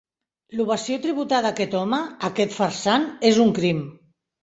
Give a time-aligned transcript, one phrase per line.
[0.59, 3.89] L’ovació tributada a aquest home, a aquest farsant, és un crim